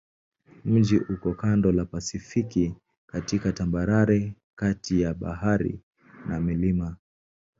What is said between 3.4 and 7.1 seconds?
tambarare kati ya bahari na milima.